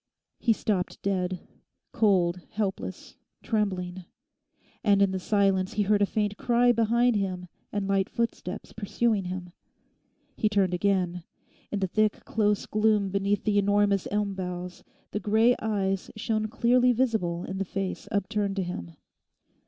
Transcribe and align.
He 0.39 0.51
stopped 0.51 0.99
dead—cold, 1.03 2.41
helpless, 2.53 3.17
trembling. 3.43 4.05
And, 4.83 4.99
in 4.99 5.11
the 5.11 5.19
silence 5.19 5.73
he 5.73 5.83
heard 5.83 6.01
a 6.01 6.07
faint 6.07 6.37
cry 6.37 6.71
behind 6.71 7.15
him 7.15 7.45
and 7.71 7.87
light 7.87 8.09
footsteps 8.09 8.73
pursuing 8.73 9.25
him. 9.25 9.51
He 10.35 10.49
turned 10.49 10.73
again. 10.73 11.21
In 11.71 11.81
the 11.81 11.87
thick 11.87 12.25
close 12.25 12.65
gloom 12.65 13.09
beneath 13.11 13.43
the 13.43 13.59
enormous 13.59 14.07
elm 14.09 14.33
boughs 14.33 14.83
the 15.11 15.19
grey 15.19 15.55
eyes 15.61 16.09
shone 16.15 16.47
clearly 16.47 16.93
visible 16.93 17.43
in 17.43 17.59
the 17.59 17.63
face 17.63 18.07
upturned 18.11 18.55
to 18.55 18.63
him. 18.63 18.93